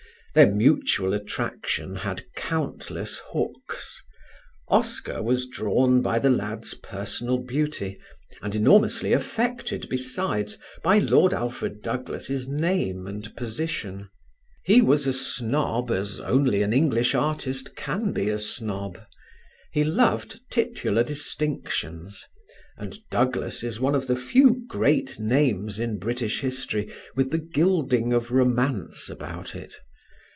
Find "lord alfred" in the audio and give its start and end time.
10.99-11.81